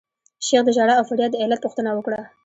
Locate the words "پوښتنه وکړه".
1.65-2.21